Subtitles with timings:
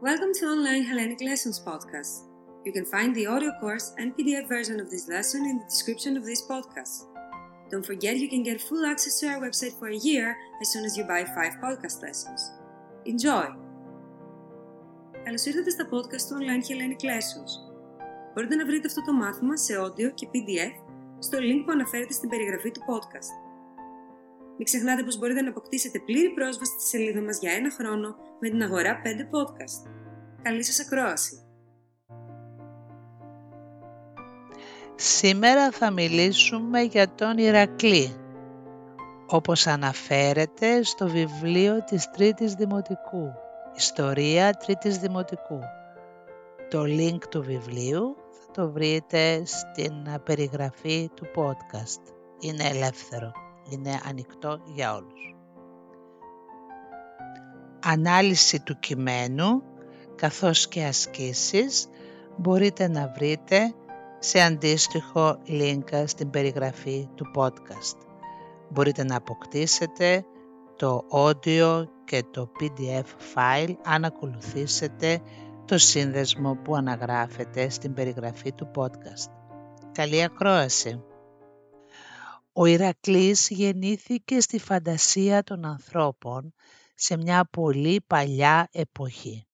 [0.00, 2.14] Welcome to Online Hellenic Lessons podcast.
[2.64, 6.16] You can find the audio course and PDF version of this lesson in the description
[6.16, 6.96] of this podcast.
[7.70, 10.84] Don't forget you can get full access to our website for a year as soon
[10.84, 12.40] as you buy 5 podcast lessons.
[13.04, 13.46] Enjoy!
[15.24, 17.50] Καλώς ήρθατε στα podcast του Online Hellenic Lessons.
[18.34, 20.74] Μπορείτε να βρείτε αυτό το μάθημα σε audio και PDF
[21.18, 23.45] στο link που αναφέρεται στην περιγραφή του podcast.
[24.57, 28.49] Μην ξεχνάτε πως μπορείτε να αποκτήσετε πλήρη πρόσβαση στη σελίδα μας για ένα χρόνο με
[28.49, 29.89] την αγορά 5 podcast.
[30.41, 31.41] Καλή σας ακρόαση!
[34.95, 38.15] Σήμερα θα μιλήσουμε για τον Ηρακλή,
[39.27, 43.31] όπως αναφέρεται στο βιβλίο της Τρίτης Δημοτικού,
[43.75, 45.59] Ιστορία Τρίτης Δημοτικού.
[46.69, 52.13] Το link του βιβλίου θα το βρείτε στην περιγραφή του podcast.
[52.39, 53.31] Είναι ελεύθερο,
[53.69, 55.35] είναι ανοιχτό για όλους.
[57.83, 59.61] Ανάλυση του κειμένου
[60.15, 61.87] καθώς και ασκήσεις
[62.37, 63.73] μπορείτε να βρείτε
[64.19, 67.97] σε αντίστοιχο link στην περιγραφή του podcast.
[68.69, 70.25] Μπορείτε να αποκτήσετε
[70.75, 75.21] το audio και το PDF file αν ακολουθήσετε
[75.65, 79.31] το σύνδεσμο που αναγράφεται στην περιγραφή του podcast.
[79.91, 81.06] Καλή ακρόαση!
[82.59, 86.53] Ο Ηρακλής γεννήθηκε στη φαντασία των ανθρώπων
[86.95, 89.47] σε μια πολύ παλιά εποχή.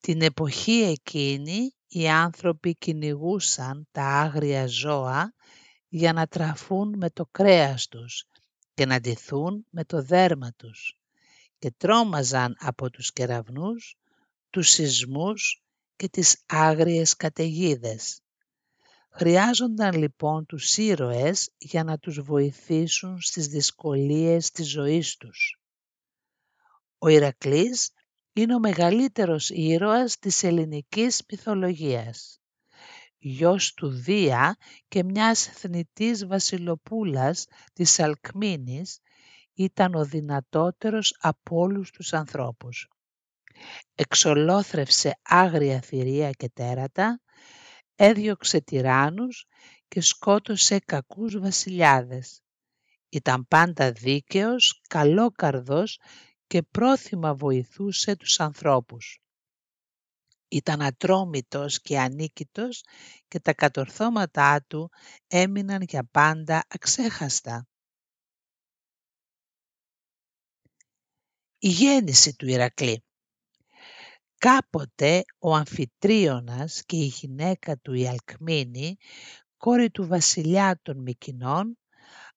[0.00, 5.34] Την εποχή εκείνη οι άνθρωποι κυνηγούσαν τα άγρια ζώα
[5.88, 8.24] για να τραφούν με το κρέας τους
[8.74, 10.98] και να ντυθούν με το δέρμα τους
[11.58, 13.96] και τρόμαζαν από τους κεραυνούς,
[14.50, 15.62] τους σεισμούς
[15.96, 18.20] και τις άγριες καταιγίδες.
[19.18, 25.60] Χρειάζονταν λοιπόν τους ήρωες για να τους βοηθήσουν στις δυσκολίες της ζωής τους.
[26.98, 27.90] Ο Ηρακλής
[28.32, 32.40] είναι ο μεγαλύτερος ήρωας της ελληνικής μυθολογίας.
[33.18, 34.56] Γιος του Δία
[34.88, 38.98] και μιας θνητής βασιλοπούλας της Αλκμίνης,
[39.54, 42.88] ήταν ο δυνατότερος από όλους τους ανθρώπους.
[43.94, 47.20] Εξολόθρευσε άγρια θηρία και τέρατα,
[47.98, 49.46] έδιωξε τυράννους
[49.88, 52.42] και σκότωσε κακούς βασιλιάδες.
[53.08, 56.00] Ήταν πάντα δίκαιος, καλόκαρδος
[56.46, 59.22] και πρόθυμα βοηθούσε τους ανθρώπους.
[60.48, 62.84] Ήταν ατρόμητος και ανίκητος
[63.28, 64.90] και τα κατορθώματά του
[65.26, 67.66] έμειναν για πάντα αξέχαστα.
[71.58, 73.02] Η γέννηση του Ηρακλή
[74.38, 78.96] Κάποτε ο Αμφιτρίωνας και η γυναίκα του η Αλκμίνη,
[79.56, 81.78] κόρη του βασιλιά των Μικινών,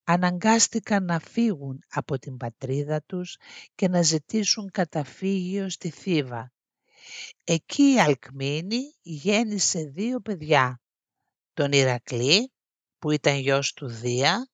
[0.03, 3.37] αναγκάστηκαν να φύγουν από την πατρίδα τους
[3.75, 6.51] και να ζητήσουν καταφύγιο στη Θήβα.
[7.43, 10.81] Εκεί η Αλκμίνη γέννησε δύο παιδιά,
[11.53, 12.51] τον Ηρακλή
[12.99, 14.49] που ήταν γιος του Δία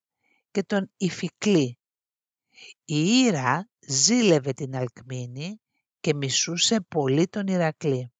[0.51, 1.79] και τον Ιφικλή.
[2.85, 5.61] Η Ήρα ζήλευε την Αλκμίνη
[5.99, 8.11] και μισούσε πολύ τον Ηρακλή.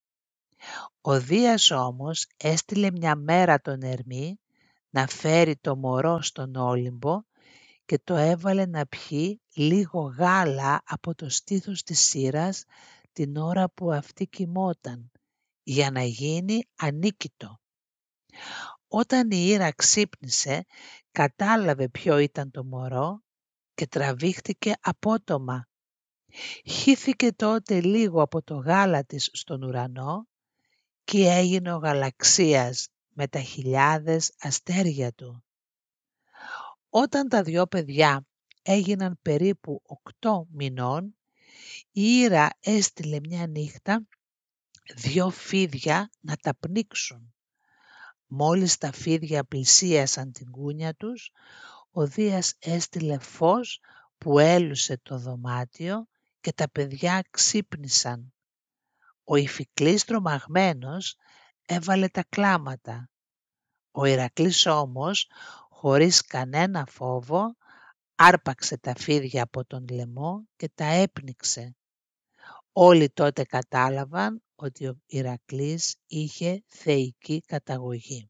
[1.01, 4.39] Ο Δίας όμως έστειλε μια μέρα τον Ερμή
[4.89, 7.21] να φέρει το μωρό στον Όλυμπο
[7.85, 12.63] και το έβαλε να πιει λίγο γάλα από το στήθος της σύρας
[13.11, 15.11] την ώρα που αυτή κοιμόταν,
[15.63, 17.59] για να γίνει ανίκητο.
[18.87, 20.65] Όταν η Ήρα ξύπνησε,
[21.11, 23.21] κατάλαβε ποιο ήταν το μωρό
[23.73, 25.67] και τραβήχτηκε απότομα.
[26.65, 30.27] Χύθηκε τότε λίγο από το γάλα της στον ουρανό
[31.03, 35.43] και έγινε ο γαλαξίας με τα χιλιάδες αστέρια του.
[36.89, 38.25] Όταν τα δυο παιδιά
[38.61, 41.15] έγιναν περίπου οκτώ μηνών,
[41.91, 44.07] η Ήρα έστειλε μια νύχτα
[44.95, 47.33] δυο φίδια να τα πνίξουν.
[48.27, 51.31] Μόλις τα φίδια πλησίασαν την κούνια τους,
[51.91, 53.79] ο Δίας έστειλε φως
[54.17, 56.07] που έλουσε το δωμάτιο
[56.47, 58.33] και τα παιδιά ξύπνησαν.
[59.23, 61.15] Ο Ιφικλής τρομαγμένος
[61.65, 63.09] έβαλε τα κλάματα.
[63.91, 65.29] Ο Ηρακλής όμως,
[65.69, 67.55] χωρίς κανένα φόβο,
[68.15, 71.75] άρπαξε τα φίδια από τον λαιμό και τα έπνιξε.
[72.71, 78.29] Όλοι τότε κατάλαβαν ότι ο Ηρακλής είχε θεϊκή καταγωγή.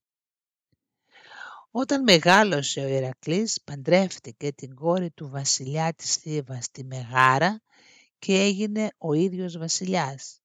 [1.72, 7.62] Όταν μεγάλωσε ο Ηρακλής παντρεύτηκε την κόρη του βασιλιά της Θήβας τη Μεγάρα
[8.20, 10.42] και έγινε ο ίδιος βασιλιάς.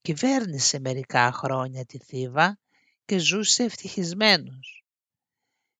[0.00, 2.58] Κυβέρνησε μερικά χρόνια τη Θήβα
[3.04, 4.84] και ζούσε ευτυχισμένος.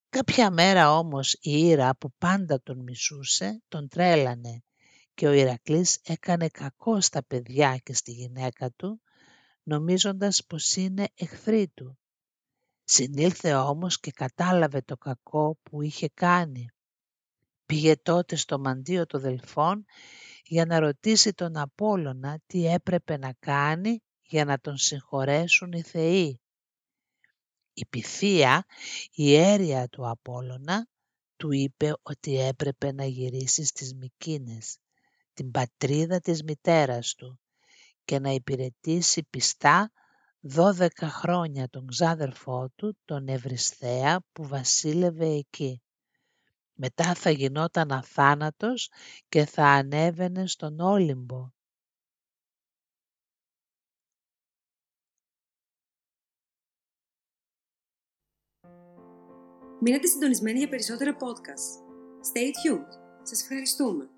[0.09, 4.63] Κάποια μέρα όμως η Ήρα που πάντα τον μισούσε τον τρέλανε
[5.15, 9.01] και ο Ηρακλής έκανε κακό στα παιδιά και στη γυναίκα του,
[9.63, 11.99] νομίζοντας πως είναι εχθροί του.
[12.85, 16.69] Συνήλθε όμως και κατάλαβε το κακό που είχε κάνει.
[17.67, 19.85] Πήγε τότε στο μαντίο των Δελφών
[20.49, 26.41] για να ρωτήσει τον Απόλλωνα τι έπρεπε να κάνει για να τον συγχωρέσουν οι θεοί.
[27.73, 28.59] Η Pythia,
[29.11, 30.87] η αίρια του Απόλλωνα,
[31.37, 34.79] του είπε ότι έπρεπε να γυρίσει στις Μικίνες,
[35.33, 37.41] την πατρίδα της μητέρας του,
[38.05, 39.93] και να υπηρετήσει πιστά
[40.41, 45.81] δώδεκα χρόνια τον ξάδερφό του, τον Ευρυσθέα, που βασίλευε εκεί.
[46.79, 48.91] Μετά θα γινόταν αθάνατος
[49.29, 51.51] και θα ανέβαινε στον Όλυμπο.
[59.81, 61.83] Μείνετε συντονισμένοι για περισσότερα podcast.
[62.33, 62.99] Stay tuned.
[63.23, 64.16] Σας ευχαριστούμε.